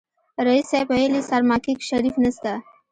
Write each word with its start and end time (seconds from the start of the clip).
ريس 0.45 0.65
صيب 0.71 0.87
ويلې 0.91 1.21
سرماکيک 1.29 1.79
شريف 1.89 2.15
نسته. 2.23 2.51